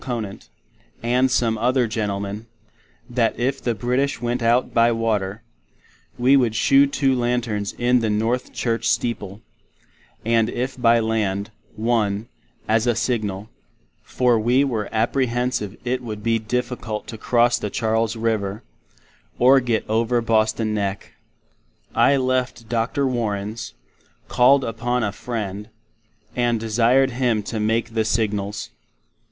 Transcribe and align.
Conant, 0.01 0.49
and 1.03 1.29
some 1.29 1.59
other 1.59 1.85
Gentlemen, 1.85 2.47
that 3.07 3.37
if 3.37 3.61
the 3.61 3.75
British 3.75 4.19
went 4.19 4.41
out 4.41 4.73
by 4.73 4.91
Water, 4.91 5.43
we 6.17 6.35
would 6.35 6.55
shew 6.55 6.87
two 6.87 7.13
Lanthorns 7.13 7.75
in 7.77 7.99
the 7.99 8.09
North 8.09 8.51
Church 8.51 8.89
Steeple; 8.89 9.41
and 10.25 10.49
if 10.49 10.75
by 10.75 10.99
Land, 10.99 11.51
one, 11.75 12.27
as 12.67 12.87
a 12.87 12.95
Signal; 12.95 13.47
for 14.01 14.39
we 14.39 14.63
were 14.63 14.89
aprehensive 14.91 15.77
it 15.85 16.01
would 16.01 16.23
be 16.23 16.39
dificult 16.39 17.05
to 17.05 17.15
Cross 17.19 17.59
the 17.59 17.69
Charles 17.69 18.15
River, 18.15 18.63
or 19.37 19.59
git 19.59 19.85
over 19.87 20.19
Boston 20.19 20.73
neck. 20.73 21.13
I 21.93 22.17
left 22.17 22.67
Dr. 22.67 23.05
Warrens, 23.05 23.75
called 24.29 24.63
upon 24.63 25.03
a 25.03 25.11
friend, 25.11 25.69
and 26.35 26.59
desired 26.59 27.11
him 27.11 27.43
to 27.43 27.59
make 27.59 27.93
the 27.93 28.03
Signals. 28.03 28.71